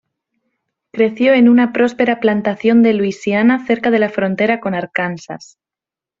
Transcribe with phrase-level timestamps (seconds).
[0.91, 5.59] Creció en una próspera plantación de Luisiana cerca de la frontera con Arkansas.